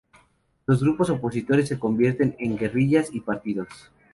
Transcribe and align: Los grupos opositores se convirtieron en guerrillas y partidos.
Los 0.65 0.81
grupos 0.81 1.11
opositores 1.11 1.67
se 1.67 1.77
convirtieron 1.77 2.35
en 2.39 2.57
guerrillas 2.57 3.13
y 3.13 3.19
partidos. 3.19 3.67